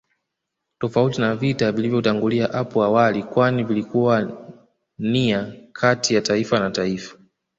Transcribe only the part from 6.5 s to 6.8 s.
na